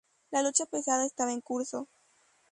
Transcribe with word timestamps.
La 0.31 0.41
lucha 0.41 0.65
pesada 0.65 1.05
estaba 1.05 1.31
en 1.31 1.41
curso. 1.41 1.87